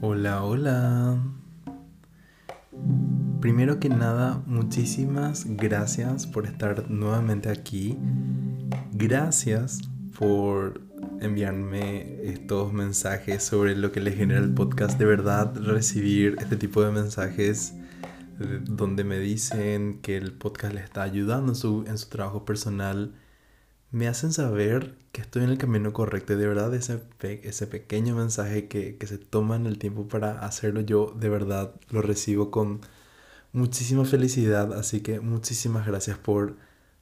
Hola, 0.00 0.44
hola. 0.44 1.18
Primero 3.40 3.80
que 3.80 3.88
nada, 3.88 4.40
muchísimas 4.46 5.44
gracias 5.44 6.24
por 6.24 6.46
estar 6.46 6.88
nuevamente 6.88 7.48
aquí. 7.48 7.98
Gracias 8.92 9.80
por 10.16 10.82
enviarme 11.20 12.22
estos 12.22 12.72
mensajes 12.72 13.42
sobre 13.42 13.74
lo 13.74 13.90
que 13.90 13.98
le 13.98 14.12
genera 14.12 14.38
el 14.38 14.54
podcast. 14.54 14.96
De 15.00 15.04
verdad, 15.04 15.52
recibir 15.56 16.36
este 16.38 16.56
tipo 16.56 16.80
de 16.84 16.92
mensajes 16.92 17.74
eh, 18.38 18.60
donde 18.62 19.02
me 19.02 19.18
dicen 19.18 19.98
que 20.00 20.16
el 20.16 20.32
podcast 20.32 20.74
le 20.74 20.80
está 20.80 21.02
ayudando 21.02 21.50
en 21.50 21.56
su, 21.56 21.84
en 21.88 21.98
su 21.98 22.08
trabajo 22.08 22.44
personal 22.44 23.16
me 23.90 24.08
hacen 24.08 24.32
saber 24.32 24.96
que 25.12 25.20
estoy 25.22 25.44
en 25.44 25.50
el 25.50 25.58
camino 25.58 25.92
correcto. 25.92 26.36
De 26.36 26.46
verdad, 26.46 26.74
ese, 26.74 27.02
ese 27.20 27.66
pequeño 27.66 28.14
mensaje 28.14 28.68
que, 28.68 28.96
que 28.96 29.06
se 29.06 29.18
toman 29.18 29.66
el 29.66 29.78
tiempo 29.78 30.08
para 30.08 30.40
hacerlo, 30.44 30.80
yo 30.80 31.14
de 31.18 31.28
verdad 31.28 31.74
lo 31.90 32.02
recibo 32.02 32.50
con 32.50 32.80
muchísima 33.52 34.04
felicidad. 34.04 34.72
Así 34.74 35.00
que 35.00 35.20
muchísimas 35.20 35.86
gracias 35.86 36.18
por 36.18 36.56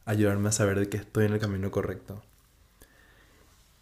ayudarme 0.05 0.48
a 0.48 0.52
saber 0.52 0.88
que 0.88 0.97
estoy 0.97 1.27
en 1.27 1.34
el 1.34 1.41
camino 1.41 1.70
correcto. 1.70 2.23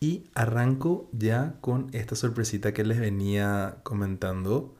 Y 0.00 0.24
arranco 0.34 1.08
ya 1.12 1.56
con 1.60 1.88
esta 1.92 2.16
sorpresita 2.16 2.72
que 2.72 2.84
les 2.84 2.98
venía 3.00 3.78
comentando. 3.82 4.74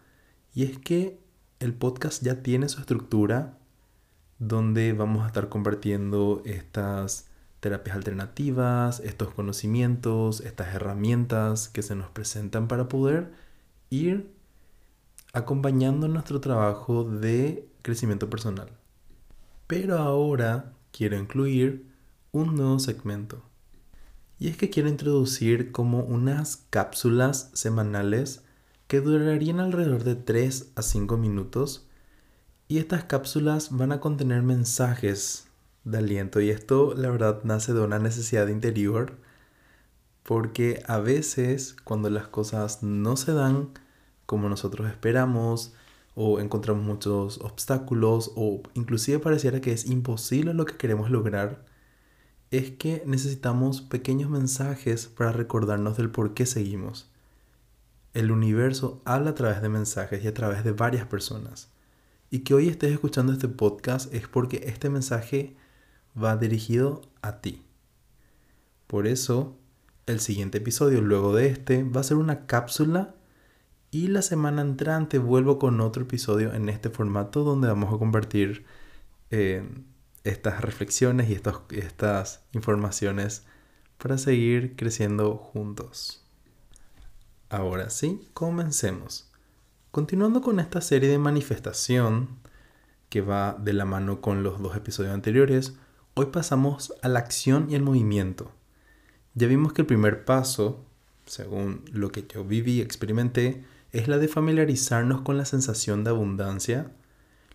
Y 0.55 0.65
es 0.65 0.79
que 0.79 1.19
el 1.61 1.75
podcast 1.75 2.23
ya 2.23 2.43
tiene 2.43 2.69
su 2.69 2.81
estructura 2.81 3.59
donde 4.39 4.93
vamos 4.93 5.25
a 5.25 5.29
estar 5.29 5.49
compartiendo 5.49 6.43
estas 6.45 7.27
terapias 7.65 7.97
alternativas, 7.97 9.01
estos 9.01 9.33
conocimientos, 9.33 10.43
estas 10.43 10.75
herramientas 10.75 11.71
que 11.71 11.81
se 11.81 11.95
nos 11.95 12.11
presentan 12.11 12.69
para 12.69 12.89
poder 12.89 13.33
ir 13.89 14.31
acompañando 15.33 16.07
nuestro 16.07 16.43
trabajo 16.43 17.05
de 17.05 17.67
crecimiento 17.81 18.29
personal. 18.29 18.69
Pero 19.67 19.97
ahora 19.97 20.75
quiero 20.93 21.17
incluir 21.19 21.87
un 22.33 22.55
nuevo 22.55 22.79
segmento. 22.81 23.43
Y 24.39 24.49
es 24.49 24.59
que 24.59 24.69
quiero 24.69 24.91
introducir 24.91 25.73
como 25.73 26.01
unas 26.01 26.67
cápsulas 26.69 27.51
semanales 27.55 28.43
que 28.89 29.01
durarían 29.01 29.59
alrededor 29.59 30.05
de 30.05 30.17
3 30.17 30.73
a 30.77 30.83
5 30.83 31.17
minutos. 31.17 31.87
Y 32.69 32.77
estas 32.77 33.05
cápsulas 33.05 33.75
van 33.75 33.93
a 33.93 34.01
contener 34.01 34.43
mensajes 34.43 35.49
de 35.85 35.99
aliento. 35.99 36.41
Y 36.41 36.51
esto 36.51 36.95
la 36.97 37.11
verdad 37.11 37.41
nace 37.45 37.73
de 37.73 37.81
una 37.81 37.99
necesidad 37.99 38.49
interior 38.49 39.19
porque 40.23 40.83
a 40.87 40.99
veces 40.99 41.77
cuando 41.85 42.11
las 42.11 42.27
cosas 42.29 42.83
no 42.83 43.17
se 43.17 43.33
dan 43.33 43.69
como 44.27 44.49
nosotros 44.49 44.89
esperamos 44.89 45.75
o 46.15 46.41
encontramos 46.41 46.83
muchos 46.83 47.39
obstáculos 47.41 48.33
o 48.37 48.63
inclusive 48.75 49.19
pareciera 49.19 49.61
que 49.61 49.73
es 49.73 49.87
imposible 49.87 50.55
lo 50.55 50.65
que 50.65 50.77
queremos 50.77 51.11
lograr, 51.11 51.65
es 52.51 52.71
que 52.71 53.03
necesitamos 53.07 53.83
pequeños 53.83 54.31
mensajes 54.31 55.07
para 55.07 55.33
recordarnos 55.33 55.97
del 55.97 56.11
por 56.11 56.35
qué 56.35 56.47
seguimos. 56.47 57.11
El 58.15 58.31
universo 58.31 59.03
habla 59.05 59.31
a 59.31 59.35
través 59.35 59.61
de 59.61 59.69
mensajes 59.69 60.25
y 60.25 60.29
a 60.29 60.35
través 60.35 60.63
de 60.63 60.73
varias 60.73 61.07
personas. 61.07 61.69
Y 62.31 62.41
que 62.41 62.55
hoy 62.55 62.69
estés 62.69 62.93
escuchando 62.93 63.33
este 63.33 63.49
podcast 63.49 64.13
es 64.15 64.29
porque 64.29 64.63
este 64.67 64.89
mensaje 64.89 65.57
va 66.21 66.37
dirigido 66.37 67.03
a 67.23 67.41
ti. 67.41 67.65
Por 68.87 69.07
eso, 69.07 69.59
el 70.07 70.21
siguiente 70.21 70.59
episodio 70.59 71.01
luego 71.01 71.35
de 71.35 71.49
este 71.49 71.83
va 71.83 72.01
a 72.01 72.05
ser 72.05 72.17
una 72.17 72.47
cápsula 72.47 73.15
y 73.91 74.09
la 74.09 74.23
semana 74.23 74.63
entrante 74.63 75.19
vuelvo 75.19 75.59
con 75.59 75.81
otro 75.81 76.03
episodio 76.03 76.53
en 76.53 76.69
este 76.69 76.91
formato 76.91 77.45
donde 77.45 77.69
vamos 77.69 77.95
a 77.95 77.99
compartir 77.99 78.65
eh, 79.31 79.69
estas 80.25 80.61
reflexiones 80.61 81.31
y 81.31 81.35
estas 81.35 82.45
informaciones 82.53 83.45
para 83.99 84.19
seguir 84.19 84.77
creciendo 84.77 85.37
juntos. 85.37 86.25
Ahora 87.49 87.89
sí, 87.91 88.29
comencemos. 88.35 89.31
Continuando 89.91 90.41
con 90.43 90.59
esta 90.59 90.81
serie 90.81 91.09
de 91.09 91.19
manifestación 91.19 92.41
que 93.09 93.21
va 93.21 93.55
de 93.55 93.73
la 93.73 93.85
mano 93.85 94.21
con 94.21 94.43
los 94.43 94.61
dos 94.61 94.77
episodios 94.77 95.15
anteriores, 95.15 95.75
Hoy 96.17 96.27
pasamos 96.27 96.95
a 97.03 97.09
la 97.09 97.19
acción 97.19 97.67
y 97.69 97.75
el 97.75 97.83
movimiento. 97.83 98.53
Ya 99.35 99.49
vimos 99.49 99.73
que 99.73 99.83
el 99.83 99.87
primer 99.87 100.25
paso, 100.25 100.85
según 101.27 101.85
lo 101.93 102.13
que 102.13 102.25
yo 102.33 102.45
viví 102.45 102.75
y 102.75 102.81
experimenté, 102.83 103.65
es 103.91 104.07
la 104.07 104.19
de 104.19 104.29
familiarizarnos 104.29 105.23
con 105.23 105.37
la 105.37 105.45
sensación 105.45 106.05
de 106.05 106.11
abundancia. 106.11 106.93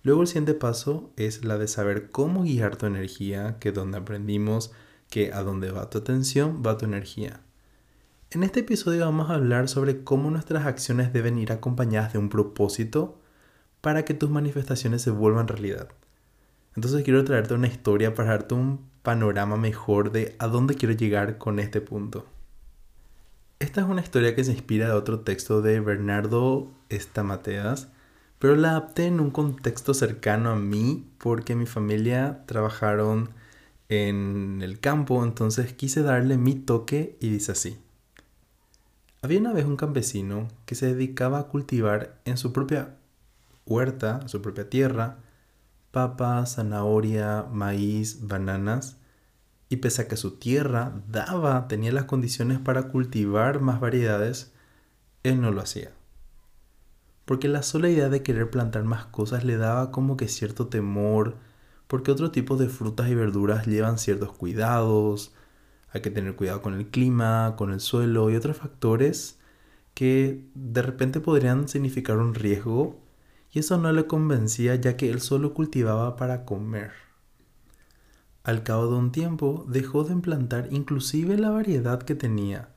Luego 0.04 0.24
el 0.24 0.28
siguiente 0.28 0.56
paso 0.56 1.10
es 1.16 1.46
la 1.46 1.58
de 1.58 1.70
saber 1.70 2.12
cómo 2.12 2.44
guiar 2.44 2.76
tu 2.76 2.86
energía, 2.86 3.56
que 3.62 3.72
donde 3.72 3.98
aprendimos 3.98 4.74
que 5.10 5.32
a 5.32 5.42
donde 5.42 5.72
va 5.72 5.90
tu 5.90 6.00
atención 6.00 6.62
va 6.62 6.78
tu 6.78 6.84
energía. 6.84 7.40
En 8.30 8.44
este 8.44 8.60
episodio 8.60 9.06
vamos 9.06 9.30
a 9.30 9.36
hablar 9.36 9.70
sobre 9.70 10.04
cómo 10.04 10.32
nuestras 10.32 10.66
acciones 10.66 11.14
deben 11.14 11.40
ir 11.40 11.54
acompañadas 11.54 12.12
de 12.12 12.20
un 12.20 12.28
propósito 12.28 13.22
para 13.80 14.04
que 14.04 14.14
tus 14.14 14.30
manifestaciones 14.30 15.02
se 15.02 15.12
vuelvan 15.12 15.48
realidad. 15.48 15.88
Entonces 16.76 17.04
quiero 17.04 17.24
traerte 17.24 17.54
una 17.54 17.68
historia 17.68 18.14
para 18.14 18.32
darte 18.32 18.56
un 18.56 18.88
panorama 19.02 19.58
mejor 19.58 20.12
de 20.12 20.36
a 20.40 20.48
dónde 20.48 20.76
quiero 20.76 20.94
llegar 20.94 21.38
con 21.38 21.60
este 21.60 21.82
punto. 21.82 22.26
Esta 23.60 23.82
es 23.82 23.88
una 23.88 24.02
historia 24.02 24.36
que 24.36 24.44
se 24.44 24.52
inspira 24.52 24.88
de 24.88 24.94
otro 24.94 25.22
texto 25.22 25.62
de 25.62 25.80
Bernardo 25.82 26.72
Estamateas, 26.88 27.90
pero 28.40 28.56
la 28.56 28.70
adapté 28.70 29.08
en 29.08 29.20
un 29.20 29.32
contexto 29.32 29.94
cercano 29.94 30.52
a 30.52 30.56
mí 30.56 31.06
porque 31.18 31.56
mi 31.56 31.66
familia 31.66 32.44
trabajaron 32.46 33.32
en 33.90 34.62
el 34.62 34.80
campo, 34.80 35.24
entonces 35.24 35.74
quise 35.74 36.04
darle 36.04 36.38
mi 36.38 36.56
toque 36.56 37.18
y 37.20 37.30
dice 37.30 37.52
así. 37.52 37.78
Había 39.22 39.40
una 39.40 39.52
vez 39.52 39.66
un 39.66 39.76
campesino 39.76 40.48
que 40.66 40.76
se 40.76 40.94
dedicaba 40.94 41.40
a 41.40 41.48
cultivar 41.48 42.18
en 42.24 42.38
su 42.38 42.54
propia 42.54 42.96
huerta, 43.66 44.26
su 44.30 44.42
propia 44.42 44.70
tierra, 44.70 45.18
papa, 45.92 46.46
zanahoria, 46.46 47.46
maíz, 47.52 48.28
bananas, 48.28 48.98
y 49.70 49.78
pese 49.78 50.04
a 50.04 50.08
que 50.08 50.18
su 50.18 50.38
tierra 50.38 51.02
daba, 51.08 51.68
tenía 51.68 51.92
las 51.92 52.06
condiciones 52.06 52.60
para 52.60 52.84
cultivar 52.90 53.62
más 53.62 53.80
variedades, 53.80 54.52
él 55.24 55.42
no 55.42 55.52
lo 55.52 55.62
hacía. 55.62 55.92
Porque 57.26 57.48
la 57.48 57.62
sola 57.62 57.90
idea 57.90 58.10
de 58.10 58.24
querer 58.24 58.50
plantar 58.50 58.84
más 58.84 59.06
cosas 59.06 59.44
le 59.44 59.58
daba 59.58 59.92
como 59.92 60.18
que 60.18 60.28
cierto 60.28 60.68
temor, 60.68 61.38
porque 61.88 62.12
otro 62.12 62.32
tipo 62.32 62.58
de 62.58 62.70
frutas 62.70 63.10
y 63.10 63.16
verduras 63.16 63.68
llevan 63.68 64.00
ciertos 64.00 64.32
cuidados, 64.32 65.34
hay 65.92 66.02
que 66.02 66.12
tener 66.12 66.36
cuidado 66.36 66.62
con 66.62 66.74
el 66.74 66.88
clima, 66.88 67.56
con 67.58 67.72
el 67.72 67.80
suelo 67.80 68.30
y 68.30 68.36
otros 68.36 68.58
factores 68.58 69.40
que 69.94 70.46
de 70.56 70.82
repente 70.82 71.20
podrían 71.20 71.68
significar 71.68 72.18
un 72.18 72.34
riesgo 72.34 73.00
y 73.52 73.60
eso 73.60 73.78
no 73.78 73.92
le 73.92 74.06
convencía 74.06 74.76
ya 74.76 74.96
que 74.96 75.10
él 75.10 75.22
solo 75.22 75.54
cultivaba 75.54 76.16
para 76.16 76.46
comer. 76.46 76.92
Al 78.44 78.64
cabo 78.64 78.88
de 78.88 78.96
un 78.96 79.12
tiempo 79.12 79.66
dejó 79.68 80.04
de 80.04 80.14
implantar 80.14 80.70
inclusive 80.72 81.38
la 81.38 81.50
variedad 81.50 82.02
que 82.02 82.16
tenía, 82.16 82.70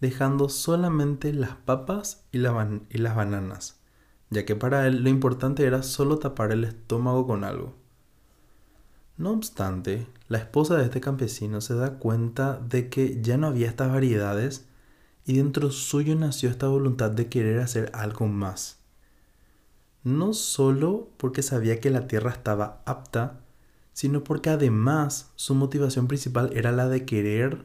dejando 0.00 0.48
solamente 0.48 1.32
las 1.32 1.56
papas 1.56 2.24
y, 2.32 2.38
y 2.38 2.98
las 2.98 3.16
bananas, 3.16 3.80
ya 4.30 4.44
que 4.44 4.56
para 4.56 4.86
él 4.86 5.02
lo 5.02 5.08
importante 5.08 5.64
era 5.64 5.82
solo 5.82 6.18
tapar 6.18 6.52
el 6.52 6.64
estómago 6.64 7.26
con 7.26 7.44
algo. 7.44 7.74
No 9.16 9.30
obstante, 9.30 10.08
la 10.28 10.38
esposa 10.38 10.76
de 10.76 10.84
este 10.84 11.00
campesino 11.00 11.60
se 11.60 11.74
da 11.74 11.98
cuenta 11.98 12.58
de 12.58 12.88
que 12.88 13.22
ya 13.22 13.36
no 13.36 13.46
había 13.46 13.68
estas 13.68 13.92
variedades 13.92 14.66
y 15.24 15.36
dentro 15.36 15.70
suyo 15.70 16.16
nació 16.16 16.50
esta 16.50 16.66
voluntad 16.66 17.12
de 17.12 17.28
querer 17.28 17.60
hacer 17.60 17.92
algo 17.94 18.26
más 18.26 18.83
no 20.04 20.34
solo 20.34 21.08
porque 21.16 21.42
sabía 21.42 21.80
que 21.80 21.90
la 21.90 22.06
tierra 22.06 22.30
estaba 22.30 22.82
apta, 22.84 23.40
sino 23.94 24.22
porque 24.22 24.50
además 24.50 25.32
su 25.36 25.54
motivación 25.54 26.06
principal 26.06 26.50
era 26.54 26.72
la 26.72 26.88
de 26.88 27.04
querer 27.06 27.64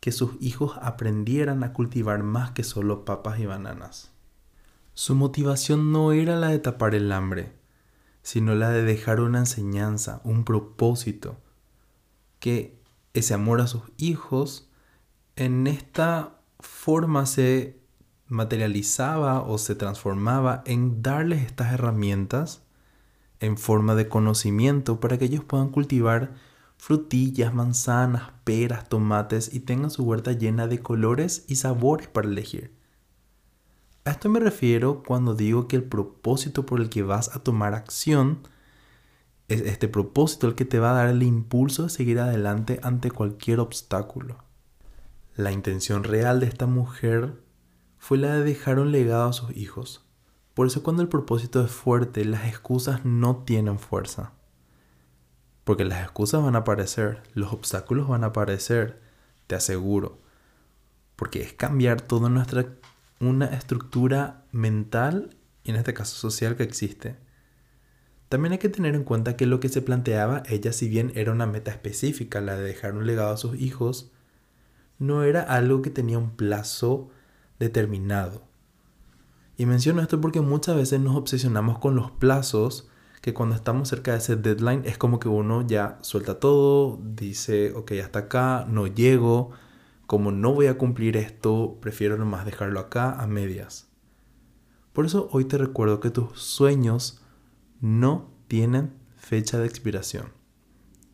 que 0.00 0.10
sus 0.10 0.32
hijos 0.40 0.76
aprendieran 0.82 1.62
a 1.62 1.72
cultivar 1.72 2.24
más 2.24 2.50
que 2.50 2.64
solo 2.64 3.04
papas 3.04 3.38
y 3.38 3.46
bananas. 3.46 4.10
Su 4.94 5.14
motivación 5.14 5.92
no 5.92 6.12
era 6.12 6.36
la 6.36 6.48
de 6.48 6.58
tapar 6.58 6.94
el 6.94 7.12
hambre, 7.12 7.52
sino 8.22 8.54
la 8.54 8.70
de 8.70 8.82
dejar 8.82 9.20
una 9.20 9.38
enseñanza, 9.38 10.20
un 10.24 10.44
propósito, 10.44 11.38
que 12.40 12.82
ese 13.14 13.34
amor 13.34 13.60
a 13.60 13.68
sus 13.68 13.82
hijos 13.96 14.68
en 15.36 15.66
esta 15.66 16.40
forma 16.58 17.26
se 17.26 17.81
materializaba 18.32 19.42
o 19.42 19.58
se 19.58 19.74
transformaba 19.74 20.62
en 20.66 21.02
darles 21.02 21.44
estas 21.44 21.72
herramientas 21.72 22.62
en 23.40 23.58
forma 23.58 23.94
de 23.94 24.08
conocimiento 24.08 25.00
para 25.00 25.18
que 25.18 25.26
ellos 25.26 25.44
puedan 25.44 25.68
cultivar 25.68 26.32
frutillas, 26.78 27.54
manzanas, 27.54 28.30
peras, 28.44 28.88
tomates 28.88 29.54
y 29.54 29.60
tengan 29.60 29.90
su 29.90 30.04
huerta 30.04 30.32
llena 30.32 30.66
de 30.66 30.80
colores 30.80 31.44
y 31.46 31.56
sabores 31.56 32.08
para 32.08 32.28
elegir. 32.28 32.72
A 34.04 34.10
esto 34.10 34.28
me 34.28 34.40
refiero 34.40 35.02
cuando 35.06 35.34
digo 35.34 35.68
que 35.68 35.76
el 35.76 35.84
propósito 35.84 36.66
por 36.66 36.80
el 36.80 36.88
que 36.88 37.02
vas 37.02 37.36
a 37.36 37.40
tomar 37.40 37.74
acción 37.74 38.40
es 39.48 39.60
este 39.60 39.86
propósito 39.86 40.48
el 40.48 40.54
que 40.54 40.64
te 40.64 40.78
va 40.78 40.90
a 40.90 40.94
dar 40.94 41.08
el 41.08 41.22
impulso 41.22 41.84
de 41.84 41.90
seguir 41.90 42.18
adelante 42.18 42.80
ante 42.82 43.10
cualquier 43.10 43.60
obstáculo. 43.60 44.38
La 45.36 45.52
intención 45.52 46.04
real 46.04 46.40
de 46.40 46.46
esta 46.46 46.66
mujer 46.66 47.41
fue 48.02 48.18
la 48.18 48.34
de 48.34 48.42
dejar 48.42 48.80
un 48.80 48.90
legado 48.90 49.28
a 49.28 49.32
sus 49.32 49.56
hijos. 49.56 50.04
Por 50.54 50.66
eso 50.66 50.82
cuando 50.82 51.02
el 51.02 51.08
propósito 51.08 51.64
es 51.64 51.70
fuerte, 51.70 52.24
las 52.24 52.48
excusas 52.48 53.04
no 53.04 53.44
tienen 53.44 53.78
fuerza. 53.78 54.32
Porque 55.62 55.84
las 55.84 56.02
excusas 56.02 56.42
van 56.42 56.56
a 56.56 56.58
aparecer, 56.58 57.22
los 57.34 57.52
obstáculos 57.52 58.08
van 58.08 58.24
a 58.24 58.28
aparecer, 58.28 59.00
te 59.46 59.54
aseguro. 59.54 60.18
Porque 61.14 61.42
es 61.42 61.52
cambiar 61.52 62.00
toda 62.00 62.28
nuestra 62.28 62.66
una 63.20 63.46
estructura 63.46 64.46
mental 64.50 65.36
y 65.62 65.70
en 65.70 65.76
este 65.76 65.94
caso 65.94 66.16
social 66.16 66.56
que 66.56 66.64
existe. 66.64 67.14
También 68.28 68.50
hay 68.50 68.58
que 68.58 68.68
tener 68.68 68.96
en 68.96 69.04
cuenta 69.04 69.36
que 69.36 69.46
lo 69.46 69.60
que 69.60 69.68
se 69.68 69.80
planteaba 69.80 70.42
ella, 70.48 70.72
si 70.72 70.88
bien 70.88 71.12
era 71.14 71.30
una 71.30 71.46
meta 71.46 71.70
específica, 71.70 72.40
la 72.40 72.56
de 72.56 72.64
dejar 72.64 72.94
un 72.94 73.06
legado 73.06 73.32
a 73.32 73.36
sus 73.36 73.54
hijos, 73.60 74.10
no 74.98 75.22
era 75.22 75.42
algo 75.42 75.82
que 75.82 75.90
tenía 75.90 76.18
un 76.18 76.34
plazo 76.34 77.08
determinado. 77.62 78.42
Y 79.56 79.66
menciono 79.66 80.02
esto 80.02 80.20
porque 80.20 80.40
muchas 80.40 80.74
veces 80.74 81.00
nos 81.00 81.16
obsesionamos 81.16 81.78
con 81.78 81.94
los 81.94 82.10
plazos, 82.10 82.88
que 83.20 83.32
cuando 83.32 83.54
estamos 83.54 83.88
cerca 83.88 84.10
de 84.10 84.18
ese 84.18 84.34
deadline 84.34 84.82
es 84.84 84.98
como 84.98 85.20
que 85.20 85.28
uno 85.28 85.64
ya 85.64 85.98
suelta 86.02 86.40
todo, 86.40 86.98
dice, 87.00 87.72
ok, 87.72 87.92
hasta 88.02 88.20
acá, 88.20 88.66
no 88.68 88.88
llego, 88.88 89.52
como 90.06 90.32
no 90.32 90.52
voy 90.52 90.66
a 90.66 90.76
cumplir 90.76 91.16
esto, 91.16 91.78
prefiero 91.80 92.16
nomás 92.16 92.44
dejarlo 92.44 92.80
acá 92.80 93.12
a 93.12 93.28
medias. 93.28 93.88
Por 94.92 95.06
eso 95.06 95.28
hoy 95.30 95.44
te 95.44 95.56
recuerdo 95.56 96.00
que 96.00 96.10
tus 96.10 96.40
sueños 96.40 97.22
no 97.80 98.28
tienen 98.48 98.92
fecha 99.16 99.58
de 99.58 99.66
expiración. 99.66 100.32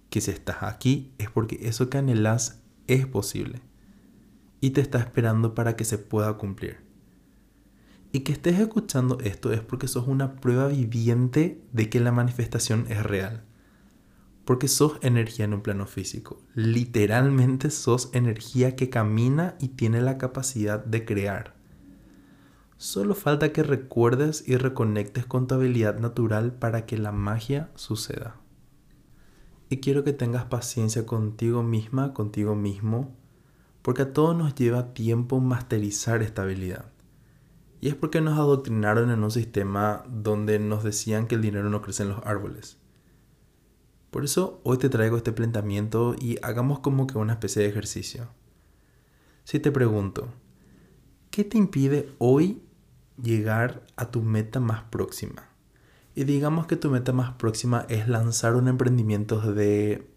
Que 0.09 0.23
si 0.23 0.31
estás 0.31 0.63
aquí 0.63 1.13
es 1.19 1.31
porque 1.31 1.59
eso 1.69 1.91
que 1.91 1.99
anhelas 1.99 2.63
es 2.87 3.07
posible 3.07 3.61
y 4.61 4.71
te 4.71 4.81
está 4.81 4.99
esperando 4.99 5.55
para 5.55 5.77
que 5.77 5.85
se 5.85 5.99
pueda 5.99 6.35
cumplir. 6.35 6.89
Y 8.11 8.21
que 8.21 8.33
estés 8.33 8.59
escuchando 8.59 9.19
esto 9.21 9.53
es 9.53 9.61
porque 9.61 9.89
sos 9.89 10.09
una 10.09 10.37
prueba 10.37 10.69
viviente 10.69 11.63
de 11.73 11.91
que 11.91 12.01
la 12.01 12.13
manifestación 12.13 12.87
es 12.89 13.03
real. 13.03 13.45
Porque 14.45 14.67
sos 14.67 14.99
energía 15.03 15.45
en 15.45 15.53
un 15.53 15.61
plano 15.61 15.85
físico. 15.85 16.43
Literalmente 16.55 17.71
sos 17.71 18.09
energía 18.15 18.77
que 18.77 18.89
camina 18.89 19.57
y 19.61 19.69
tiene 19.69 20.01
la 20.01 20.17
capacidad 20.17 20.83
de 20.83 21.05
crear. 21.05 21.55
Solo 22.79 23.15
falta 23.15 23.53
que 23.53 23.63
recuerdes 23.63 24.45
y 24.47 24.57
reconectes 24.57 25.27
con 25.27 25.47
tu 25.47 25.57
habilidad 25.57 25.99
natural 25.99 26.55
para 26.55 26.87
que 26.87 26.97
la 26.97 27.13
magia 27.13 27.71
suceda. 27.75 28.37
Y 29.69 29.79
quiero 29.79 30.03
que 30.03 30.15
tengas 30.15 30.47
paciencia 30.47 31.05
contigo 31.05 31.63
misma, 31.63 32.15
contigo 32.15 32.55
mismo, 32.55 33.15
porque 33.89 34.03
a 34.03 34.13
todos 34.13 34.37
nos 34.37 34.55
lleva 34.55 34.93
tiempo 34.93 35.41
masterizar 35.41 36.21
esta 36.21 36.43
habilidad. 36.43 36.93
Y 37.81 37.89
es 37.89 37.95
porque 37.95 38.21
nos 38.21 38.39
adoctrinaron 38.39 39.11
en 39.11 39.25
un 39.25 39.31
sistema 39.31 40.05
donde 40.07 40.59
nos 40.59 40.85
decían 40.85 41.27
que 41.27 41.37
el 41.37 41.41
dinero 41.41 41.71
no 41.71 41.81
crece 41.81 42.03
en 42.03 42.11
los 42.11 42.23
árboles. 42.27 42.77
Por 44.11 44.27
eso 44.27 44.61
hoy 44.63 44.77
te 44.77 44.91
traigo 44.91 45.17
este 45.17 45.33
planteamiento 45.33 46.15
y 46.21 46.37
hagamos 46.43 46.81
como 46.81 47.07
que 47.07 47.17
una 47.17 47.33
especie 47.33 47.63
de 47.63 47.71
ejercicio. 47.71 48.29
Si 49.45 49.59
te 49.59 49.73
pregunto, 49.73 50.29
¿qué 51.31 51.45
te 51.45 51.57
impide 51.57 52.13
hoy 52.19 52.61
llegar 53.17 53.87
a 53.97 54.11
tu 54.11 54.21
meta 54.21 54.61
más 54.61 54.83
próxima? 54.83 55.49
Y 56.15 56.25
digamos 56.25 56.67
que 56.67 56.77
tu 56.77 56.91
meta 56.91 57.15
más 57.15 57.37
próxima 57.37 57.87
es 57.89 58.07
lanzar 58.07 58.55
un 58.55 58.69
emprendimiento 58.69 59.41
de 59.41 60.11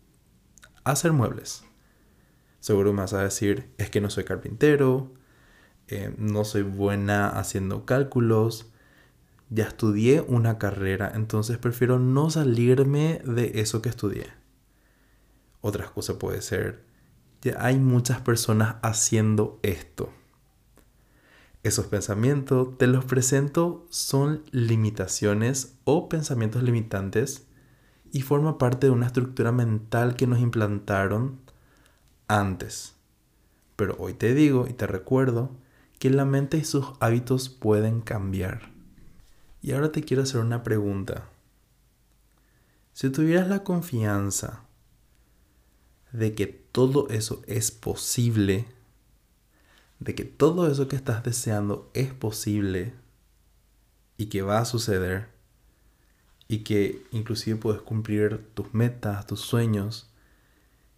hacer 0.83 1.13
muebles. 1.13 1.63
Seguro 2.62 2.94
me 2.94 3.02
vas 3.02 3.13
a 3.13 3.24
decir, 3.24 3.74
es 3.80 3.90
que 3.90 4.02
no 4.02 4.10
soy 4.12 4.24
carpintero, 4.24 5.12
eh, 5.88 6.13
no 6.18 6.46
soy 6.46 6.62
buena 6.62 7.28
haciendo 7.28 7.86
cálculos, 7.86 8.72
ya 9.50 9.66
estudié 9.66 10.22
una 10.22 10.60
carrera, 10.60 11.12
entonces 11.13 11.58
prefiero 11.58 11.98
no 11.98 12.30
salirme 12.30 13.19
de 13.25 13.60
eso 13.60 13.81
que 13.81 13.90
estudié. 13.90 14.28
Otra 15.60 15.88
cosa 15.88 16.19
puede 16.19 16.42
ser, 16.44 16.86
ya 17.42 17.58
hay 17.60 17.80
muchas 17.80 18.22
personas 18.22 18.75
haciendo 18.84 19.60
esto. 19.63 20.13
Esos 21.63 21.88
pensamientos, 21.88 22.78
te 22.78 22.86
los 22.86 23.06
presento, 23.06 23.88
son 23.90 24.44
limitaciones 24.52 25.78
o 25.84 26.10
pensamientos 26.10 26.62
limitantes 26.62 27.48
y 28.12 28.22
forma 28.22 28.60
parte 28.60 28.86
de 28.88 28.92
una 28.92 29.08
estructura 29.08 29.52
mental 29.52 30.16
que 30.16 30.28
nos 30.28 30.40
implantaron 30.40 31.40
antes. 32.39 32.95
Pero 33.75 33.95
hoy 34.00 34.13
te 34.13 34.33
digo 34.33 34.68
y 34.68 34.74
te 34.74 34.88
recuerdo 34.88 35.51
que 36.00 36.10
la 36.10 36.25
mente 36.25 36.57
y 36.57 36.63
sus 36.63 36.88
hábitos 37.00 37.50
pueden 37.50 38.01
cambiar. 38.01 38.72
Y 39.62 39.74
ahora 39.74 39.92
te 39.92 40.04
quiero 40.04 40.24
hacer 40.24 40.42
una 40.42 40.63
pregunta. 40.63 41.30
Si 42.94 43.10
tuvieras 43.10 43.48
la 43.48 43.63
confianza 43.63 44.63
de 46.12 46.33
que 46.33 46.48
todo 46.48 47.10
eso 47.10 47.42
es 47.48 47.72
posible, 47.72 48.66
de 50.00 50.16
que 50.16 50.25
todo 50.25 50.69
eso 50.69 50.88
que 50.88 50.95
estás 50.95 51.24
deseando 51.24 51.89
es 51.94 52.13
posible 52.13 52.94
y 54.18 54.27
que 54.27 54.42
va 54.42 54.60
a 54.60 54.66
suceder, 54.66 55.30
y 56.48 56.60
que 56.60 57.01
inclusive 57.12 57.57
puedes 57.57 57.81
cumplir 57.81 58.45
tus 58.54 58.74
metas, 58.74 59.25
tus 59.25 59.39
sueños, 59.39 60.10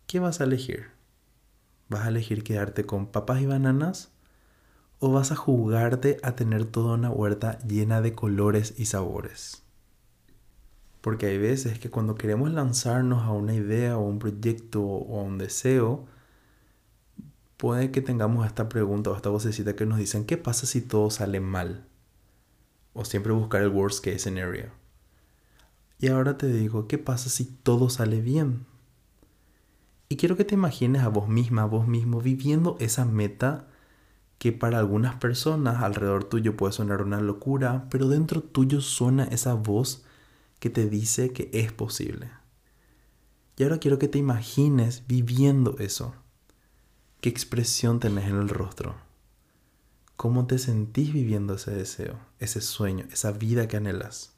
¿qué 0.07 0.19
vas 0.19 0.41
a 0.41 0.45
elegir? 0.45 0.92
¿Vas 1.93 2.05
a 2.05 2.09
elegir 2.09 2.43
quedarte 2.43 2.85
con 2.85 3.07
papas 3.07 3.41
y 3.41 3.45
bananas? 3.45 4.13
o 5.05 5.11
vas 5.11 5.33
a 5.33 5.35
jugarte 5.35 6.17
a 6.23 6.37
tener 6.37 6.63
toda 6.63 6.93
una 6.93 7.09
huerta 7.09 7.59
llena 7.67 7.99
de 7.99 8.15
colores 8.15 8.73
y 8.77 8.85
sabores. 8.85 9.61
Porque 11.01 11.25
hay 11.25 11.37
veces 11.37 11.77
que 11.77 11.89
cuando 11.89 12.15
queremos 12.15 12.49
lanzarnos 12.53 13.23
a 13.23 13.31
una 13.31 13.53
idea 13.53 13.97
o 13.97 14.01
un 14.01 14.17
proyecto 14.17 14.81
o 14.81 15.19
a 15.19 15.23
un 15.23 15.37
deseo, 15.37 16.05
puede 17.57 17.91
que 17.91 17.99
tengamos 17.99 18.47
esta 18.47 18.69
pregunta 18.69 19.09
o 19.09 19.15
esta 19.17 19.27
vocecita 19.27 19.75
que 19.75 19.85
nos 19.85 19.97
dicen, 19.97 20.23
¿qué 20.23 20.37
pasa 20.37 20.65
si 20.65 20.79
todo 20.79 21.09
sale 21.09 21.41
mal? 21.41 21.85
O 22.93 23.03
siempre 23.03 23.33
buscar 23.33 23.61
el 23.61 23.67
worst 23.67 24.05
case 24.05 24.19
scenario. 24.19 24.67
Y 25.99 26.07
ahora 26.07 26.37
te 26.37 26.47
digo, 26.47 26.87
¿qué 26.87 26.97
pasa 26.97 27.29
si 27.29 27.43
todo 27.43 27.89
sale 27.89 28.21
bien? 28.21 28.65
Y 30.13 30.15
quiero 30.15 30.37
que 30.37 30.45
te 30.45 30.53
imagines 30.53 31.01
a 31.01 31.07
vos 31.07 31.27
misma, 31.27 31.63
a 31.63 31.65
vos 31.65 31.87
mismo, 31.87 32.21
viviendo 32.21 32.77
esa 32.79 33.03
meta 33.03 33.65
que 34.37 34.51
para 34.51 34.77
algunas 34.77 35.15
personas 35.15 35.81
alrededor 35.81 36.25
tuyo 36.25 36.55
puede 36.55 36.71
sonar 36.71 37.01
una 37.01 37.19
locura, 37.19 37.87
pero 37.89 38.07
dentro 38.07 38.43
tuyo 38.43 38.79
suena 38.79 39.23
esa 39.23 39.55
voz 39.55 40.05
que 40.59 40.69
te 40.69 40.87
dice 40.87 41.33
que 41.33 41.49
es 41.51 41.71
posible. 41.71 42.29
Y 43.57 43.63
ahora 43.63 43.79
quiero 43.79 43.97
que 43.97 44.07
te 44.07 44.19
imagines 44.19 45.01
viviendo 45.07 45.77
eso. 45.79 46.13
¿Qué 47.19 47.29
expresión 47.29 47.99
tenés 47.99 48.25
en 48.25 48.35
el 48.35 48.49
rostro? 48.49 48.93
¿Cómo 50.15 50.45
te 50.45 50.59
sentís 50.59 51.11
viviendo 51.11 51.55
ese 51.55 51.71
deseo, 51.71 52.19
ese 52.37 52.61
sueño, 52.61 53.07
esa 53.11 53.31
vida 53.31 53.67
que 53.67 53.77
anhelas? 53.77 54.35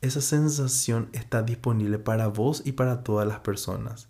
Esa 0.00 0.22
sensación 0.22 1.10
está 1.12 1.42
disponible 1.42 1.98
para 1.98 2.28
vos 2.28 2.62
y 2.64 2.72
para 2.72 3.04
todas 3.04 3.28
las 3.28 3.40
personas. 3.40 4.08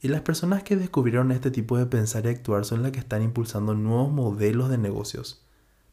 Y 0.00 0.08
las 0.08 0.20
personas 0.20 0.62
que 0.62 0.76
descubrieron 0.76 1.32
este 1.32 1.50
tipo 1.50 1.76
de 1.76 1.86
pensar 1.86 2.26
y 2.26 2.28
actuar 2.28 2.64
son 2.64 2.82
las 2.82 2.92
que 2.92 3.00
están 3.00 3.22
impulsando 3.22 3.74
nuevos 3.74 4.12
modelos 4.12 4.70
de 4.70 4.78
negocios, 4.78 5.44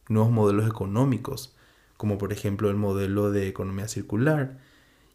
nuevos 0.09 0.31
modelos 0.31 0.67
económicos, 0.67 1.55
como 1.97 2.19
por 2.19 2.31
ejemplo 2.31 2.69
el 2.69 2.75
modelo 2.75 3.31
de 3.31 3.47
economía 3.47 3.87
circular. 3.87 4.59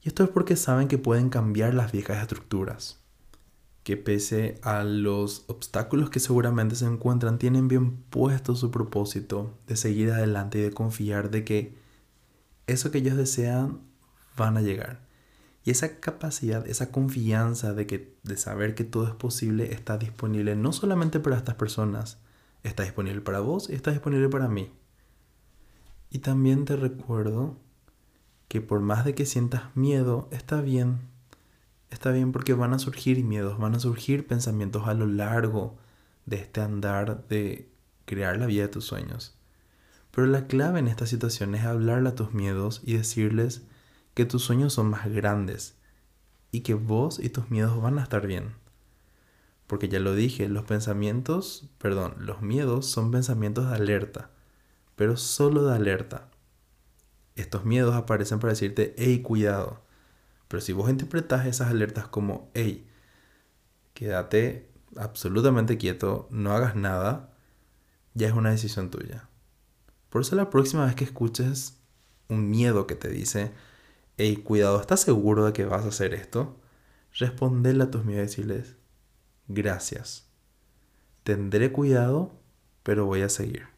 Y 0.03 0.09
esto 0.09 0.25
es 0.25 0.31
porque 0.31 0.57
saben 0.57 0.89
que 0.89 0.99
pueden 0.99 1.31
cambiar 1.31 1.73
las 1.73 1.93
viejas 1.93 2.21
estructuras, 2.21 2.99
que 3.85 3.97
pese 3.97 4.59
a 4.63 4.83
los 4.83 5.45
obstáculos 5.47 6.11
que 6.11 6.19
seguramente 6.19 6.75
se 6.75 6.87
encuentran, 6.87 7.39
tienen 7.39 7.69
bien 7.69 7.97
puesto 8.11 8.57
su 8.57 8.73
propósito 8.73 9.57
de 9.69 9.77
seguir 9.77 10.11
adelante 10.11 10.59
y 10.59 10.63
de 10.63 10.73
confiar 10.73 11.31
de 11.31 11.45
que 11.45 11.79
eso 12.67 12.91
que 12.91 12.99
ellos 12.99 13.17
desean 13.17 13.83
van 14.37 14.57
a 14.57 14.63
llegar 14.63 15.10
y 15.65 15.71
esa 15.71 16.01
capacidad, 16.01 16.67
esa 16.67 16.91
confianza 16.91 17.75
de, 17.75 17.87
que, 17.87 18.17
de 18.23 18.37
saber 18.37 18.75
que 18.75 18.85
todo 18.85 19.07
es 19.07 19.15
posible 19.15 19.73
está 19.73 19.99
disponible 19.99 20.57
no 20.57 20.73
solamente 20.73 21.21
para 21.21 21.37
estas 21.37 21.57
personas, 21.57 22.19
está 22.63 22.83
disponible 22.83 23.21
para 23.21 23.41
vos 23.41 23.69
y 23.69 23.75
está 23.75 23.91
disponible 23.91 24.29
para 24.29 24.49
mí. 24.49 24.73
Y 26.11 26.21
también 26.21 26.65
te 26.65 26.77
recuerdo 26.77 27.57
que 28.49 28.61
por 28.61 28.81
más 28.81 29.05
de 29.05 29.15
que 29.15 29.27
sientas 29.27 29.77
miedo, 29.77 30.29
está 30.33 30.61
bien. 30.61 30.99
Está 31.91 32.11
bien 32.11 32.33
porque 32.33 32.55
van 32.55 32.73
a 32.73 32.79
surgir 32.79 33.23
miedos, 33.23 33.59
van 33.59 33.75
a 33.75 33.81
surgir 33.81 34.27
pensamientos 34.27 34.89
a 34.89 34.95
lo 34.95 35.07
largo 35.07 35.77
de 36.27 36.37
este 36.37 36.61
andar 36.61 37.27
de 37.29 37.71
crear 38.07 38.39
la 38.39 38.47
vida 38.47 38.63
de 38.63 38.69
tus 38.69 38.87
sueños. 38.87 39.37
Pero 40.11 40.27
la 40.27 40.47
clave 40.47 40.81
en 40.81 40.89
esta 40.89 41.07
situación 41.07 41.55
es 41.55 41.65
hablarle 41.65 42.09
a 42.09 42.15
tus 42.15 42.33
miedos 42.33 42.81
y 42.85 42.95
decirles 42.95 43.63
que 44.15 44.25
tus 44.25 44.43
sueños 44.43 44.73
son 44.73 44.89
más 44.91 45.11
grandes 45.11 45.77
y 46.53 46.61
que 46.61 46.75
vos 46.75 47.19
y 47.19 47.31
tus 47.31 47.51
miedos 47.51 47.81
van 47.81 47.99
a 47.99 48.03
estar 48.03 48.27
bien. 48.27 48.55
Porque 49.67 49.89
ya 49.89 50.01
lo 50.01 50.15
dije, 50.15 50.49
los 50.49 50.65
pensamientos, 50.65 51.69
perdón, 51.79 52.15
los 52.19 52.43
miedos 52.43 52.87
son 52.87 53.11
pensamientos 53.11 53.69
de 53.71 53.77
alerta, 53.77 54.31
pero 54.97 55.17
solo 55.17 55.65
de 55.67 55.77
alerta. 55.77 56.29
Estos 57.37 57.65
miedos 57.65 57.95
aparecen 57.95 58.41
para 58.41 58.53
decirte, 58.53 58.95
hey, 58.99 59.23
cuidado. 59.23 59.81
Pero 60.49 60.61
si 60.61 60.73
vos 60.73 60.91
interpretas 60.91 61.47
esas 61.47 61.69
alertas 61.69 62.09
como, 62.09 62.51
hey, 62.55 62.89
quédate 63.95 64.69
absolutamente 64.97 65.79
quieto, 65.79 66.27
no 66.31 66.53
hagas 66.53 66.75
nada, 66.75 67.33
ya 68.15 68.27
es 68.27 68.35
una 68.35 68.51
decisión 68.51 68.91
tuya. 68.91 69.29
Por 70.09 70.23
eso 70.23 70.35
la 70.35 70.51
próxima 70.51 70.85
vez 70.85 70.97
que 70.97 71.05
escuches 71.05 71.79
un 72.29 72.51
miedo 72.51 72.87
que 72.87 72.97
te 72.97 73.09
dice, 73.09 73.53
hey, 74.23 74.37
cuidado, 74.37 74.79
¿estás 74.79 75.01
seguro 75.01 75.47
de 75.47 75.55
que 75.55 75.65
vas 75.65 75.87
a 75.87 75.89
hacer 75.89 76.13
esto? 76.13 76.61
Respondele 77.15 77.83
a 77.83 77.91
tus 77.91 78.05
miedos 78.05 78.25
y 78.25 78.43
decirles, 78.43 78.77
gracias. 79.49 80.29
Tendré 81.23 81.73
cuidado, 81.73 82.35
pero 82.83 83.07
voy 83.07 83.23
a 83.23 83.31
seguir. 83.31 83.69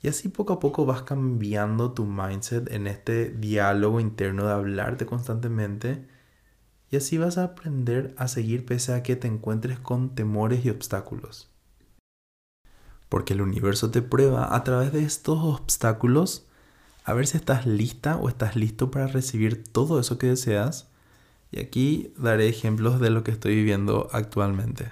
Y 0.00 0.08
así 0.08 0.30
poco 0.30 0.54
a 0.54 0.58
poco 0.58 0.86
vas 0.86 1.02
cambiando 1.02 1.92
tu 1.92 2.06
mindset 2.06 2.70
en 2.72 2.86
este 2.86 3.28
diálogo 3.28 4.00
interno 4.00 4.46
de 4.46 4.52
hablarte 4.52 5.04
constantemente. 5.04 6.08
Y 6.90 6.96
así 6.96 7.18
vas 7.18 7.36
a 7.36 7.44
aprender 7.44 8.14
a 8.16 8.28
seguir 8.28 8.64
pese 8.64 8.94
a 8.94 9.02
que 9.02 9.16
te 9.16 9.28
encuentres 9.28 9.78
con 9.78 10.14
temores 10.14 10.64
y 10.64 10.70
obstáculos. 10.70 11.50
Porque 13.10 13.34
el 13.34 13.42
universo 13.42 13.90
te 13.90 14.00
prueba 14.00 14.56
a 14.56 14.64
través 14.64 14.94
de 14.94 15.02
estos 15.02 15.38
obstáculos 15.42 16.46
a 17.06 17.14
ver 17.14 17.28
si 17.28 17.36
estás 17.36 17.66
lista 17.66 18.16
o 18.16 18.28
estás 18.28 18.56
listo 18.56 18.90
para 18.90 19.06
recibir 19.06 19.62
todo 19.62 20.00
eso 20.00 20.18
que 20.18 20.26
deseas. 20.26 20.90
Y 21.52 21.60
aquí 21.60 22.12
daré 22.18 22.48
ejemplos 22.48 22.98
de 22.98 23.10
lo 23.10 23.22
que 23.22 23.30
estoy 23.30 23.54
viviendo 23.54 24.08
actualmente. 24.12 24.90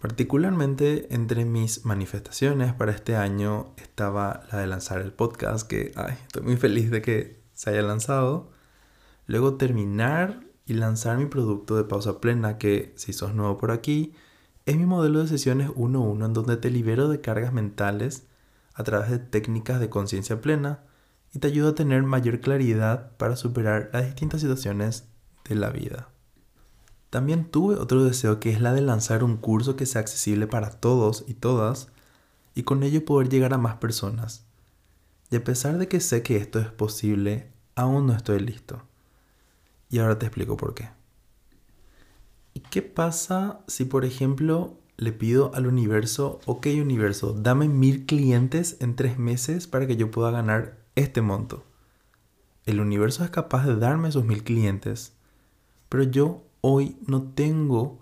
Particularmente 0.00 1.12
entre 1.12 1.44
mis 1.44 1.84
manifestaciones 1.84 2.72
para 2.72 2.92
este 2.92 3.16
año 3.16 3.74
estaba 3.78 4.44
la 4.52 4.58
de 4.58 4.68
lanzar 4.68 5.00
el 5.00 5.12
podcast, 5.12 5.66
que 5.66 5.92
estoy 6.22 6.42
muy 6.42 6.56
feliz 6.56 6.92
de 6.92 7.02
que 7.02 7.42
se 7.52 7.70
haya 7.70 7.82
lanzado. 7.82 8.52
Luego 9.26 9.56
terminar 9.56 10.44
y 10.66 10.74
lanzar 10.74 11.18
mi 11.18 11.26
producto 11.26 11.76
de 11.76 11.82
pausa 11.82 12.20
plena, 12.20 12.58
que 12.58 12.92
si 12.94 13.12
sos 13.12 13.34
nuevo 13.34 13.58
por 13.58 13.72
aquí, 13.72 14.14
es 14.66 14.76
mi 14.76 14.86
modelo 14.86 15.18
de 15.18 15.26
sesiones 15.26 15.68
1-1 15.70 16.26
en 16.26 16.32
donde 16.32 16.56
te 16.56 16.70
libero 16.70 17.08
de 17.08 17.20
cargas 17.20 17.52
mentales 17.52 18.28
a 18.74 18.84
través 18.84 19.10
de 19.10 19.18
técnicas 19.18 19.80
de 19.80 19.90
conciencia 19.90 20.40
plena 20.40 20.84
y 21.34 21.38
te 21.38 21.48
ayuda 21.48 21.70
a 21.70 21.74
tener 21.74 22.02
mayor 22.02 22.40
claridad 22.40 23.16
para 23.16 23.36
superar 23.36 23.90
las 23.92 24.04
distintas 24.04 24.40
situaciones 24.40 25.04
de 25.48 25.54
la 25.54 25.70
vida. 25.70 26.08
También 27.10 27.44
tuve 27.44 27.76
otro 27.76 28.04
deseo 28.04 28.40
que 28.40 28.50
es 28.50 28.60
la 28.60 28.72
de 28.72 28.80
lanzar 28.80 29.22
un 29.22 29.36
curso 29.36 29.76
que 29.76 29.86
sea 29.86 30.00
accesible 30.00 30.46
para 30.46 30.70
todos 30.70 31.24
y 31.26 31.34
todas 31.34 31.88
y 32.54 32.62
con 32.62 32.82
ello 32.82 33.04
poder 33.04 33.28
llegar 33.28 33.52
a 33.54 33.58
más 33.58 33.76
personas. 33.76 34.44
Y 35.30 35.36
a 35.36 35.44
pesar 35.44 35.78
de 35.78 35.88
que 35.88 36.00
sé 36.00 36.22
que 36.22 36.36
esto 36.36 36.58
es 36.58 36.68
posible, 36.68 37.50
aún 37.74 38.06
no 38.06 38.14
estoy 38.14 38.40
listo. 38.40 38.82
Y 39.90 39.98
ahora 39.98 40.18
te 40.18 40.26
explico 40.26 40.56
por 40.56 40.74
qué. 40.74 40.90
¿Y 42.54 42.60
qué 42.60 42.82
pasa 42.82 43.60
si, 43.66 43.84
por 43.86 44.04
ejemplo, 44.04 44.78
le 44.96 45.12
pido 45.12 45.54
al 45.54 45.66
universo, 45.66 46.40
ok 46.46 46.66
universo, 46.80 47.32
dame 47.32 47.68
mil 47.68 48.06
clientes 48.06 48.76
en 48.80 48.94
tres 48.94 49.18
meses 49.18 49.66
para 49.66 49.86
que 49.86 49.96
yo 49.96 50.10
pueda 50.10 50.30
ganar 50.30 50.81
este 50.94 51.22
monto? 51.22 51.64
El 52.64 52.80
universo 52.80 53.24
es 53.24 53.30
capaz 53.30 53.66
de 53.66 53.76
darme 53.76 54.08
esos 54.08 54.24
mil 54.24 54.44
clientes, 54.44 55.14
pero 55.88 56.04
yo 56.04 56.44
hoy 56.60 56.96
no 57.06 57.22
tengo 57.22 57.98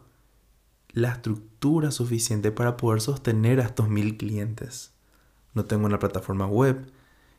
la 0.93 1.13
estructura 1.13 1.91
suficiente 1.91 2.53
para 2.53 2.77
poder 2.77 3.01
sostener 3.01 3.61
a 3.61 3.65
estos 3.65 3.89
mil 3.89 4.17
clientes. 4.17 4.93
No 5.55 5.65
tengo 5.65 5.87
una 5.87 5.99
plataforma 5.99 6.47
web. 6.47 6.91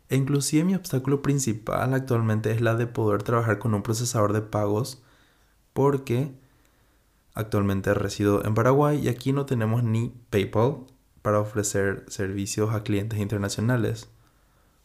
E 0.10 0.18
inclusive 0.18 0.64
mi 0.64 0.76
obstáculo 0.76 1.22
principal 1.22 1.94
actualmente 1.94 2.52
es 2.52 2.62
la 2.62 2.76
de 2.76 2.88
poder 2.88 3.24
trabajar 3.24 3.60
con 3.60 3.74
un 3.74 3.84
procesador 3.84 4.34
de 4.34 4.42
pagos 4.42 5.02
porque 5.74 6.34
actualmente 7.34 7.94
resido 7.94 8.44
en 8.46 8.54
Paraguay 8.54 9.00
y 9.00 9.08
aquí 9.08 9.32
no 9.32 9.46
tenemos 9.46 9.84
ni 9.84 10.14
PayPal 10.30 10.80
para 11.22 11.40
ofrecer 11.40 12.04
servicios 12.10 12.74
a 12.74 12.84
clientes 12.84 13.20
internacionales. 13.20 14.10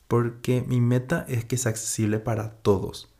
Porque 0.09 0.63
mi 0.63 0.81
meta 0.81 1.25
es 1.29 1.45
que 1.45 1.57
sea 1.57 1.71
accesible 1.71 2.19
para 2.21 2.51
todos. 2.51 3.13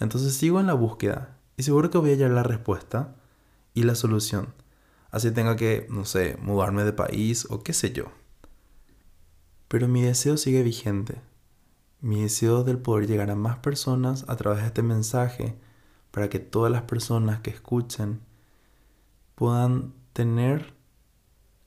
Entonces 0.00 0.34
sigo 0.34 0.60
en 0.60 0.66
la 0.66 0.74
búsqueda 0.74 1.36
y 1.56 1.62
seguro 1.62 1.90
que 1.90 1.98
voy 1.98 2.10
a 2.10 2.12
hallar 2.14 2.30
la 2.30 2.42
respuesta 2.42 3.14
y 3.74 3.82
la 3.84 3.94
solución. 3.94 4.54
Así 5.10 5.30
tenga 5.30 5.56
que, 5.56 5.86
no 5.90 6.04
sé, 6.04 6.38
mudarme 6.40 6.84
de 6.84 6.92
país 6.92 7.46
o 7.50 7.62
qué 7.62 7.72
sé 7.72 7.92
yo. 7.92 8.06
Pero 9.68 9.88
mi 9.88 10.02
deseo 10.02 10.36
sigue 10.36 10.62
vigente. 10.62 11.20
Mi 12.00 12.22
deseo 12.22 12.64
del 12.64 12.78
poder 12.78 13.06
llegar 13.06 13.30
a 13.30 13.36
más 13.36 13.58
personas 13.58 14.24
a 14.28 14.36
través 14.36 14.60
de 14.62 14.66
este 14.68 14.82
mensaje 14.82 15.56
para 16.10 16.28
que 16.28 16.38
todas 16.38 16.72
las 16.72 16.82
personas 16.82 17.40
que 17.40 17.50
escuchen 17.50 18.20
puedan 19.34 19.94
tener 20.12 20.74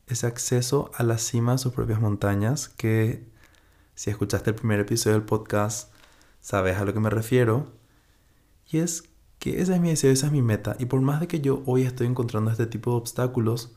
ese 0.07 0.27
acceso 0.27 0.91
a 0.95 1.03
la 1.03 1.17
cima 1.17 1.53
de 1.53 1.57
sus 1.57 1.73
propias 1.73 1.99
montañas 1.99 2.69
que 2.69 3.27
si 3.95 4.09
escuchaste 4.09 4.51
el 4.51 4.55
primer 4.55 4.81
episodio 4.81 5.17
del 5.17 5.25
podcast 5.25 5.91
sabes 6.41 6.77
a 6.77 6.85
lo 6.85 6.93
que 6.93 6.99
me 6.99 7.09
refiero 7.09 7.73
y 8.69 8.77
es 8.77 9.03
que 9.39 9.61
ese 9.61 9.73
es 9.73 9.81
mi 9.81 9.89
deseo, 9.89 10.11
esa 10.11 10.27
es 10.27 10.31
mi 10.31 10.41
meta. 10.41 10.75
Y 10.79 10.85
por 10.85 11.01
más 11.01 11.19
de 11.19 11.27
que 11.27 11.41
yo 11.41 11.63
hoy 11.65 11.83
estoy 11.83 12.07
encontrando 12.07 12.51
este 12.51 12.67
tipo 12.67 12.91
de 12.91 12.97
obstáculos, 12.97 13.75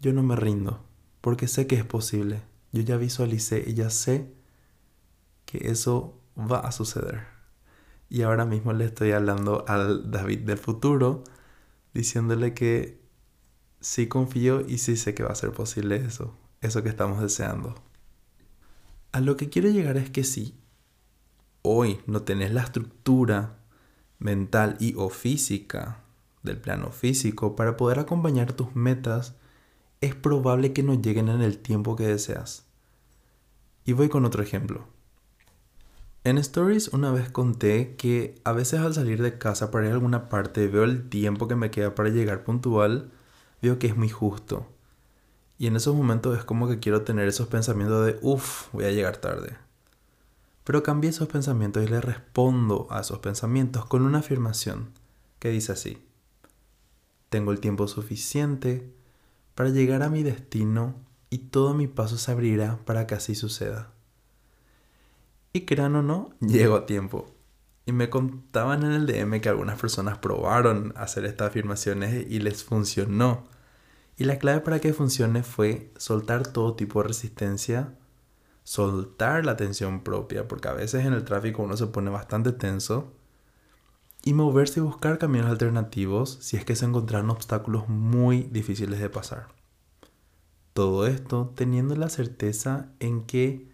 yo 0.00 0.12
no 0.12 0.22
me 0.22 0.36
rindo, 0.36 0.84
porque 1.20 1.48
sé 1.48 1.66
que 1.66 1.76
es 1.76 1.84
posible. 1.84 2.42
Yo 2.72 2.82
ya 2.82 2.96
visualicé 2.96 3.64
y 3.66 3.74
ya 3.74 3.90
sé 3.90 4.32
que 5.46 5.70
eso 5.70 6.20
va 6.36 6.60
a 6.60 6.72
suceder. 6.72 7.26
Y 8.08 8.22
ahora 8.22 8.44
mismo 8.44 8.72
le 8.72 8.84
estoy 8.84 9.12
hablando 9.12 9.64
al 9.68 10.10
David 10.10 10.40
del 10.40 10.58
futuro, 10.58 11.24
diciéndole 11.94 12.54
que 12.54 13.00
sí 13.80 14.08
confío 14.08 14.60
y 14.60 14.78
sí 14.78 14.96
sé 14.96 15.14
que 15.14 15.22
va 15.22 15.30
a 15.30 15.34
ser 15.34 15.52
posible 15.52 15.96
eso, 15.96 16.36
eso 16.60 16.82
que 16.82 16.88
estamos 16.88 17.20
deseando. 17.20 17.87
A 19.18 19.20
lo 19.20 19.36
que 19.36 19.48
quiero 19.48 19.68
llegar 19.68 19.96
es 19.96 20.10
que 20.10 20.22
si 20.22 20.54
hoy 21.62 21.98
no 22.06 22.22
tenés 22.22 22.52
la 22.52 22.62
estructura 22.62 23.58
mental 24.20 24.76
y 24.78 24.94
o 24.96 25.08
física 25.08 26.04
del 26.44 26.60
plano 26.60 26.92
físico 26.92 27.56
para 27.56 27.76
poder 27.76 27.98
acompañar 27.98 28.52
tus 28.52 28.76
metas, 28.76 29.34
es 30.00 30.14
probable 30.14 30.72
que 30.72 30.84
no 30.84 30.94
lleguen 30.94 31.28
en 31.30 31.42
el 31.42 31.58
tiempo 31.58 31.96
que 31.96 32.06
deseas. 32.06 32.68
Y 33.84 33.92
voy 33.92 34.08
con 34.08 34.24
otro 34.24 34.40
ejemplo. 34.40 34.86
En 36.22 36.38
Stories 36.38 36.86
una 36.86 37.10
vez 37.10 37.28
conté 37.28 37.96
que 37.96 38.36
a 38.44 38.52
veces 38.52 38.78
al 38.78 38.94
salir 38.94 39.20
de 39.20 39.36
casa 39.36 39.72
para 39.72 39.86
ir 39.86 39.90
a 39.90 39.94
alguna 39.94 40.28
parte 40.28 40.68
veo 40.68 40.84
el 40.84 41.08
tiempo 41.08 41.48
que 41.48 41.56
me 41.56 41.72
queda 41.72 41.96
para 41.96 42.10
llegar 42.10 42.44
puntual, 42.44 43.10
veo 43.62 43.80
que 43.80 43.88
es 43.88 43.96
muy 43.96 44.10
justo. 44.10 44.68
Y 45.58 45.66
en 45.66 45.76
esos 45.76 45.94
momentos 45.94 46.38
es 46.38 46.44
como 46.44 46.68
que 46.68 46.78
quiero 46.78 47.02
tener 47.02 47.26
esos 47.26 47.48
pensamientos 47.48 48.06
de, 48.06 48.18
uff, 48.22 48.72
voy 48.72 48.84
a 48.84 48.92
llegar 48.92 49.16
tarde. 49.16 49.56
Pero 50.64 50.82
cambié 50.82 51.10
esos 51.10 51.28
pensamientos 51.28 51.82
y 51.82 51.88
le 51.88 52.00
respondo 52.00 52.86
a 52.90 53.00
esos 53.00 53.18
pensamientos 53.18 53.84
con 53.86 54.02
una 54.02 54.18
afirmación 54.18 54.90
que 55.38 55.50
dice 55.50 55.72
así. 55.72 56.04
Tengo 57.28 57.52
el 57.52 57.60
tiempo 57.60 57.88
suficiente 57.88 58.92
para 59.54 59.70
llegar 59.70 60.02
a 60.02 60.10
mi 60.10 60.22
destino 60.22 60.94
y 61.30 61.38
todo 61.38 61.74
mi 61.74 61.86
paso 61.86 62.16
se 62.16 62.30
abrirá 62.30 62.78
para 62.84 63.06
que 63.06 63.14
así 63.14 63.34
suceda. 63.34 63.92
Y 65.52 65.62
crean 65.62 65.96
o 65.96 66.02
no, 66.02 66.30
llego 66.40 66.76
a 66.76 66.86
tiempo. 66.86 67.34
Y 67.86 67.92
me 67.92 68.10
contaban 68.10 68.84
en 68.84 68.92
el 68.92 69.06
DM 69.06 69.40
que 69.40 69.48
algunas 69.48 69.80
personas 69.80 70.18
probaron 70.18 70.92
hacer 70.96 71.24
estas 71.24 71.48
afirmaciones 71.48 72.26
y 72.30 72.38
les 72.38 72.62
funcionó. 72.62 73.48
Y 74.18 74.24
la 74.24 74.38
clave 74.38 74.60
para 74.60 74.80
que 74.80 74.92
funcione 74.92 75.42
fue 75.42 75.90
soltar 75.96 76.46
todo 76.46 76.74
tipo 76.74 77.00
de 77.00 77.08
resistencia 77.08 77.94
soltar 78.68 79.46
la 79.46 79.56
tensión 79.56 80.04
propia, 80.04 80.46
porque 80.46 80.68
a 80.68 80.74
veces 80.74 81.06
en 81.06 81.14
el 81.14 81.24
tráfico 81.24 81.62
uno 81.62 81.74
se 81.78 81.86
pone 81.86 82.10
bastante 82.10 82.52
tenso, 82.52 83.14
y 84.22 84.34
moverse 84.34 84.80
y 84.80 84.82
buscar 84.82 85.16
caminos 85.16 85.48
alternativos 85.48 86.36
si 86.42 86.58
es 86.58 86.66
que 86.66 86.76
se 86.76 86.84
encontraron 86.84 87.30
obstáculos 87.30 87.88
muy 87.88 88.42
difíciles 88.42 89.00
de 89.00 89.08
pasar. 89.08 89.48
Todo 90.74 91.06
esto 91.06 91.50
teniendo 91.56 91.96
la 91.96 92.10
certeza 92.10 92.90
en 93.00 93.24
que 93.24 93.72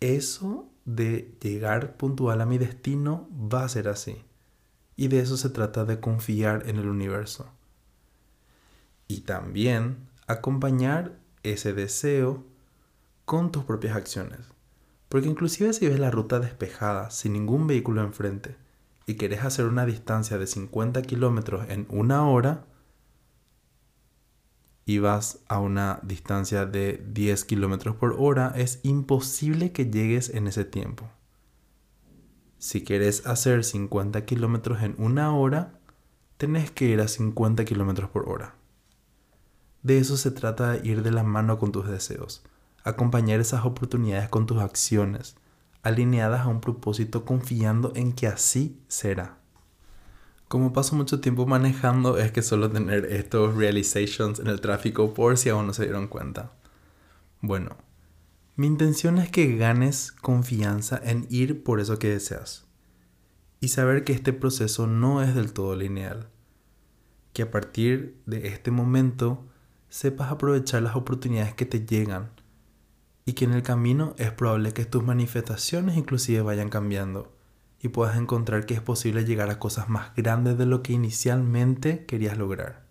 eso 0.00 0.70
de 0.86 1.36
llegar 1.42 1.98
puntual 1.98 2.40
a 2.40 2.46
mi 2.46 2.56
destino 2.56 3.28
va 3.30 3.62
a 3.62 3.68
ser 3.68 3.88
así. 3.88 4.24
Y 4.96 5.08
de 5.08 5.20
eso 5.20 5.36
se 5.36 5.50
trata 5.50 5.84
de 5.84 6.00
confiar 6.00 6.66
en 6.66 6.78
el 6.78 6.88
universo. 6.88 7.52
Y 9.12 9.20
también 9.20 10.08
acompañar 10.26 11.18
ese 11.42 11.74
deseo 11.74 12.46
con 13.26 13.52
tus 13.52 13.62
propias 13.62 13.94
acciones. 13.94 14.40
Porque 15.10 15.28
inclusive 15.28 15.74
si 15.74 15.86
ves 15.86 16.00
la 16.00 16.10
ruta 16.10 16.40
despejada, 16.40 17.10
sin 17.10 17.34
ningún 17.34 17.66
vehículo 17.66 18.00
enfrente, 18.00 18.56
y 19.06 19.16
querés 19.16 19.44
hacer 19.44 19.66
una 19.66 19.84
distancia 19.84 20.38
de 20.38 20.46
50 20.46 21.02
kilómetros 21.02 21.68
en 21.68 21.86
una 21.90 22.26
hora, 22.26 22.64
y 24.86 24.98
vas 24.98 25.40
a 25.46 25.58
una 25.60 26.00
distancia 26.02 26.64
de 26.64 27.04
10 27.12 27.44
kilómetros 27.44 27.96
por 27.96 28.16
hora, 28.18 28.54
es 28.56 28.80
imposible 28.82 29.72
que 29.72 29.90
llegues 29.90 30.30
en 30.30 30.46
ese 30.46 30.64
tiempo. 30.64 31.10
Si 32.56 32.82
quieres 32.82 33.26
hacer 33.26 33.62
50 33.62 34.24
kilómetros 34.24 34.82
en 34.82 34.94
una 34.96 35.36
hora, 35.36 35.78
tenés 36.38 36.70
que 36.70 36.86
ir 36.86 37.02
a 37.02 37.08
50 37.08 37.66
kilómetros 37.66 38.08
por 38.08 38.26
hora. 38.30 38.61
De 39.82 39.98
eso 39.98 40.16
se 40.16 40.30
trata 40.30 40.72
de 40.72 40.88
ir 40.88 41.02
de 41.02 41.10
la 41.10 41.22
mano 41.22 41.58
con 41.58 41.72
tus 41.72 41.88
deseos, 41.88 42.42
acompañar 42.84 43.40
esas 43.40 43.64
oportunidades 43.64 44.28
con 44.28 44.46
tus 44.46 44.60
acciones, 44.60 45.36
alineadas 45.82 46.42
a 46.42 46.48
un 46.48 46.60
propósito 46.60 47.24
confiando 47.24 47.92
en 47.94 48.12
que 48.12 48.26
así 48.26 48.80
será. 48.88 49.38
Como 50.48 50.72
paso 50.72 50.94
mucho 50.94 51.20
tiempo 51.20 51.46
manejando 51.46 52.18
es 52.18 52.30
que 52.30 52.42
suelo 52.42 52.70
tener 52.70 53.06
estos 53.06 53.56
realizations 53.56 54.38
en 54.38 54.48
el 54.48 54.60
tráfico 54.60 55.14
por 55.14 55.38
si 55.38 55.48
aún 55.48 55.66
no 55.66 55.72
se 55.72 55.84
dieron 55.84 56.08
cuenta. 56.08 56.52
Bueno, 57.40 57.76
mi 58.54 58.66
intención 58.66 59.18
es 59.18 59.30
que 59.30 59.56
ganes 59.56 60.12
confianza 60.12 61.00
en 61.02 61.26
ir 61.30 61.64
por 61.64 61.80
eso 61.80 61.98
que 61.98 62.10
deseas 62.10 62.66
y 63.62 63.68
saber 63.68 64.04
que 64.04 64.12
este 64.12 64.32
proceso 64.32 64.86
no 64.86 65.22
es 65.22 65.34
del 65.34 65.52
todo 65.52 65.74
lineal. 65.76 66.28
Que 67.32 67.42
a 67.42 67.50
partir 67.50 68.20
de 68.26 68.48
este 68.48 68.70
momento 68.70 69.46
sepas 69.92 70.32
aprovechar 70.32 70.80
las 70.80 70.96
oportunidades 70.96 71.52
que 71.52 71.66
te 71.66 71.84
llegan 71.84 72.30
y 73.26 73.34
que 73.34 73.44
en 73.44 73.52
el 73.52 73.62
camino 73.62 74.14
es 74.16 74.32
probable 74.32 74.72
que 74.72 74.86
tus 74.86 75.04
manifestaciones 75.04 75.98
inclusive 75.98 76.40
vayan 76.40 76.70
cambiando 76.70 77.30
y 77.78 77.88
puedas 77.88 78.16
encontrar 78.16 78.64
que 78.64 78.72
es 78.72 78.80
posible 78.80 79.26
llegar 79.26 79.50
a 79.50 79.58
cosas 79.58 79.90
más 79.90 80.16
grandes 80.16 80.56
de 80.56 80.64
lo 80.64 80.82
que 80.82 80.94
inicialmente 80.94 82.06
querías 82.06 82.38
lograr. 82.38 82.86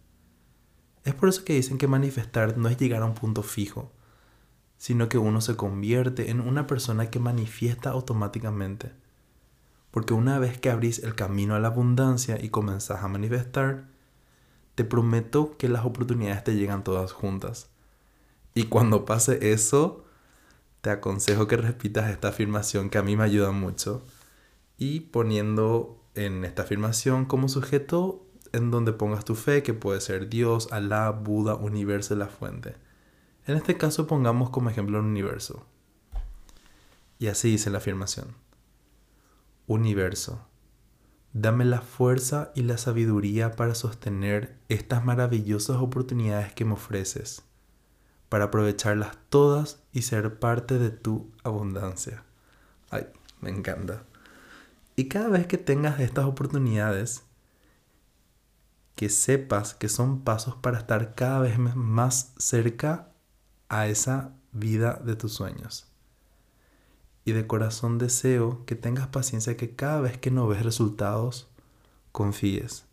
Es 1.03 1.15
por 1.15 1.27
eso 1.27 1.43
que 1.43 1.53
dicen 1.53 1.79
que 1.79 1.87
manifestar 1.87 2.59
no 2.59 2.69
es 2.69 2.77
llegar 2.77 3.01
a 3.01 3.07
un 3.07 3.15
punto 3.15 3.41
fijo, 3.41 3.91
sino 4.77 5.09
que 5.09 5.17
uno 5.17 5.41
se 5.41 5.55
convierte 5.55 6.29
en 6.29 6.39
una 6.39 6.67
persona 6.67 7.09
que 7.09 7.19
manifiesta 7.19 7.89
automáticamente. 7.89 8.91
Porque 9.89 10.13
una 10.13 10.37
vez 10.37 10.59
que 10.59 10.69
abrís 10.69 10.99
el 10.99 11.15
camino 11.15 11.55
a 11.55 11.59
la 11.59 11.69
abundancia 11.69 12.37
y 12.39 12.49
comenzás 12.49 13.03
a 13.03 13.07
manifestar, 13.07 13.87
te 14.81 14.85
prometo 14.85 15.57
que 15.59 15.69
las 15.69 15.85
oportunidades 15.85 16.43
te 16.43 16.55
llegan 16.55 16.83
todas 16.83 17.11
juntas. 17.11 17.69
Y 18.55 18.63
cuando 18.63 19.05
pase 19.05 19.51
eso, 19.53 20.03
te 20.81 20.89
aconsejo 20.89 21.45
que 21.45 21.55
repitas 21.55 22.09
esta 22.09 22.29
afirmación 22.29 22.89
que 22.89 22.97
a 22.97 23.03
mí 23.03 23.15
me 23.15 23.23
ayuda 23.23 23.51
mucho. 23.51 24.03
Y 24.79 25.01
poniendo 25.01 26.03
en 26.15 26.45
esta 26.45 26.63
afirmación 26.63 27.25
como 27.25 27.47
sujeto 27.47 28.25
en 28.53 28.71
donde 28.71 28.91
pongas 28.91 29.23
tu 29.23 29.35
fe, 29.35 29.61
que 29.61 29.75
puede 29.75 30.01
ser 30.01 30.29
Dios, 30.29 30.69
Alá, 30.71 31.11
Buda, 31.11 31.53
universo, 31.53 32.15
la 32.15 32.25
fuente. 32.25 32.73
En 33.45 33.57
este 33.57 33.77
caso 33.77 34.07
pongamos 34.07 34.49
como 34.49 34.71
ejemplo 34.71 34.97
el 34.97 35.05
universo. 35.05 35.63
Y 37.19 37.27
así 37.27 37.51
dice 37.51 37.69
la 37.69 37.77
afirmación. 37.77 38.33
Universo, 39.67 40.43
dame 41.33 41.65
la 41.65 41.81
fuerza 41.81 42.51
y 42.55 42.63
la 42.63 42.77
sabiduría 42.77 43.55
para 43.55 43.75
sostener 43.75 44.57
estas 44.69 45.05
maravillosas 45.05 45.77
oportunidades 45.77 46.53
que 46.53 46.65
me 46.65 46.73
ofreces, 46.73 47.43
para 48.29 48.45
aprovecharlas 48.45 49.17
todas 49.29 49.81
y 49.91 50.03
ser 50.03 50.39
parte 50.39 50.77
de 50.77 50.91
tu 50.91 51.31
abundancia. 51.43 52.23
Ay, 52.89 53.07
me 53.39 53.49
encanta. 53.49 54.03
Y 54.95 55.07
cada 55.07 55.29
vez 55.29 55.47
que 55.47 55.57
tengas 55.57 55.99
estas 55.99 56.25
oportunidades, 56.25 57.23
que 58.95 59.09
sepas 59.09 59.73
que 59.73 59.89
son 59.89 60.21
pasos 60.21 60.55
para 60.55 60.79
estar 60.79 61.15
cada 61.15 61.39
vez 61.39 61.57
más 61.57 62.33
cerca 62.37 63.11
a 63.69 63.87
esa 63.87 64.35
vida 64.51 65.01
de 65.03 65.15
tus 65.15 65.33
sueños. 65.33 65.90
Y 67.23 67.33
de 67.33 67.45
corazón 67.45 67.97
deseo 67.97 68.65
que 68.65 68.75
tengas 68.75 69.07
paciencia 69.07 69.57
que 69.57 69.75
cada 69.75 70.01
vez 70.01 70.17
que 70.17 70.31
no 70.31 70.47
ves 70.47 70.63
resultados, 70.63 71.49
confíes. 72.11 72.85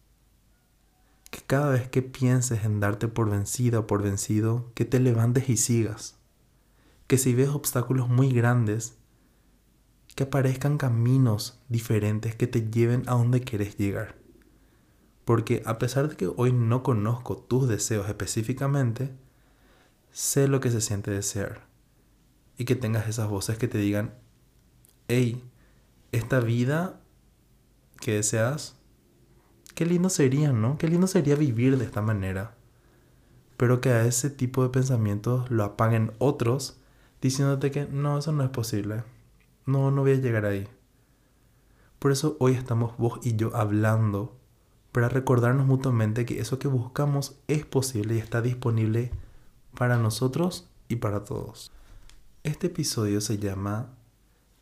Que 1.30 1.40
cada 1.46 1.70
vez 1.70 1.88
que 1.88 2.02
pienses 2.02 2.64
en 2.64 2.80
darte 2.80 3.08
por 3.08 3.30
vencida 3.30 3.80
o 3.80 3.86
por 3.86 4.02
vencido, 4.02 4.70
que 4.74 4.84
te 4.84 5.00
levantes 5.00 5.48
y 5.48 5.56
sigas. 5.56 6.16
Que 7.06 7.18
si 7.18 7.34
ves 7.34 7.48
obstáculos 7.48 8.08
muy 8.08 8.32
grandes, 8.32 8.98
que 10.18 10.24
aparezcan 10.24 10.78
caminos 10.78 11.60
diferentes 11.68 12.34
que 12.34 12.48
te 12.48 12.68
lleven 12.68 13.04
a 13.06 13.12
donde 13.12 13.42
quieres 13.42 13.76
llegar. 13.76 14.16
Porque 15.24 15.62
a 15.64 15.78
pesar 15.78 16.08
de 16.08 16.16
que 16.16 16.26
hoy 16.26 16.52
no 16.52 16.82
conozco 16.82 17.36
tus 17.36 17.68
deseos 17.68 18.08
específicamente, 18.08 19.14
sé 20.10 20.48
lo 20.48 20.58
que 20.58 20.72
se 20.72 20.80
siente 20.80 21.12
desear. 21.12 21.67
Y 22.58 22.66
que 22.66 22.76
tengas 22.76 23.08
esas 23.08 23.28
voces 23.28 23.56
que 23.56 23.68
te 23.68 23.78
digan, 23.78 24.14
hey, 25.06 25.42
esta 26.12 26.40
vida 26.40 27.00
que 28.00 28.12
deseas, 28.12 28.76
qué 29.74 29.86
lindo 29.86 30.10
sería, 30.10 30.52
¿no? 30.52 30.76
Qué 30.76 30.88
lindo 30.88 31.06
sería 31.06 31.36
vivir 31.36 31.78
de 31.78 31.86
esta 31.86 32.02
manera. 32.02 32.54
Pero 33.56 33.80
que 33.80 33.90
a 33.90 34.04
ese 34.04 34.28
tipo 34.28 34.62
de 34.62 34.68
pensamientos 34.68 35.50
lo 35.50 35.64
apaguen 35.64 36.12
otros 36.18 36.78
diciéndote 37.20 37.70
que 37.70 37.86
no, 37.86 38.18
eso 38.18 38.32
no 38.32 38.44
es 38.44 38.50
posible. 38.50 39.02
No, 39.66 39.90
no 39.90 40.02
voy 40.02 40.12
a 40.12 40.16
llegar 40.16 40.44
ahí. 40.44 40.68
Por 41.98 42.12
eso 42.12 42.36
hoy 42.38 42.52
estamos 42.52 42.96
vos 42.96 43.18
y 43.22 43.36
yo 43.36 43.54
hablando 43.56 44.36
para 44.92 45.08
recordarnos 45.08 45.66
mutuamente 45.66 46.24
que 46.24 46.40
eso 46.40 46.58
que 46.58 46.68
buscamos 46.68 47.38
es 47.48 47.64
posible 47.64 48.14
y 48.14 48.18
está 48.18 48.40
disponible 48.40 49.10
para 49.76 49.96
nosotros 49.96 50.68
y 50.88 50.96
para 50.96 51.24
todos. 51.24 51.72
Este 52.48 52.68
episodio 52.68 53.20
se 53.20 53.36
llama 53.36 53.90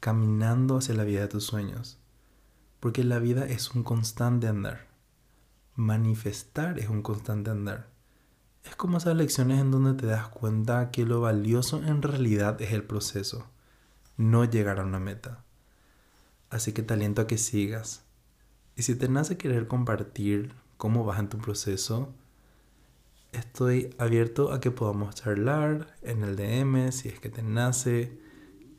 Caminando 0.01 0.79
hacia 0.79 0.97
la 0.97 1.05
vida 1.05 1.21
de 1.21 1.29
tus 1.29 1.45
sueños, 1.45 2.01
porque 2.81 3.05
la 3.05 3.21
vida 3.21 3.47
es 3.47 3.77
un 3.77 3.85
constante 3.85 4.49
andar. 4.49 4.89
Manifestar 5.77 6.81
es 6.81 6.89
un 6.89 7.03
constante 7.03 7.53
andar. 7.53 7.87
Es 8.65 8.75
como 8.75 8.99
esas 8.99 9.15
lecciones 9.15 9.61
en 9.61 9.71
donde 9.71 9.95
te 9.95 10.07
das 10.07 10.27
cuenta 10.31 10.91
que 10.91 11.07
lo 11.07 11.21
valioso 11.21 11.81
en 11.81 12.03
realidad 12.03 12.61
es 12.61 12.73
el 12.73 12.83
proceso, 12.83 13.47
no 14.17 14.45
llegar 14.45 14.81
a 14.81 14.85
una 14.85 14.99
meta. 14.99 15.45
Así 16.51 16.73
que 16.73 16.83
te 16.83 16.95
aliento 16.95 17.23
a 17.23 17.29
que 17.29 17.39
sigas. 17.39 18.03
Y 18.75 18.83
si 18.83 18.97
te 18.97 19.09
nace 19.09 19.37
querer 19.37 19.69
compartir 19.69 20.53
cómo 20.77 21.05
vas 21.05 21.21
en 21.21 21.29
tu 21.29 21.39
proceso, 21.39 22.13
estoy 23.37 23.95
abierto 23.99 24.53
a 24.53 24.61
que 24.61 24.71
podamos 24.71 25.15
charlar 25.15 25.95
en 26.03 26.23
el 26.23 26.37
DM 26.37 26.93
si 26.93 27.09
es 27.09 27.21
que 27.21 27.29
te 27.29 27.43
nace, 27.43 28.19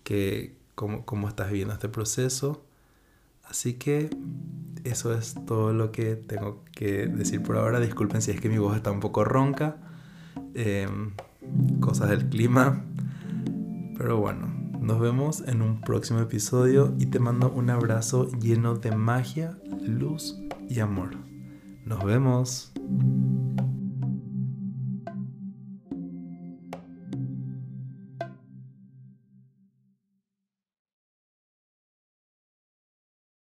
que 0.03 0.57
cómo, 0.75 1.05
cómo 1.05 1.27
estás 1.27 1.49
viviendo 1.49 1.73
este 1.73 1.89
proceso. 1.89 2.63
Así 3.43 3.75
que 3.75 4.09
eso 4.83 5.13
es 5.13 5.35
todo 5.45 5.73
lo 5.73 5.91
que 5.91 6.15
tengo 6.15 6.63
que 6.73 7.07
decir 7.07 7.41
por 7.41 7.57
ahora. 7.57 7.79
Disculpen 7.79 8.21
si 8.21 8.31
es 8.31 8.41
que 8.41 8.49
mi 8.49 8.57
voz 8.57 8.75
está 8.75 8.91
un 8.91 8.99
poco 8.99 9.23
ronca. 9.23 9.77
Em, 10.53 11.11
cosas 11.79 12.09
del 12.09 12.27
clima. 12.29 12.83
Pero 13.97 14.17
bueno, 14.17 14.47
nos 14.79 14.99
vemos 14.99 15.43
en 15.47 15.61
un 15.61 15.81
próximo 15.81 16.19
episodio 16.19 16.93
y 16.99 17.07
te 17.07 17.19
mando 17.19 17.51
un 17.51 17.69
abrazo 17.69 18.29
lleno 18.39 18.75
de 18.75 18.91
magia, 18.95 19.57
luz 19.81 20.39
y 20.69 20.79
amor. 20.79 21.11
Nos 21.85 22.03
vemos. 22.03 22.71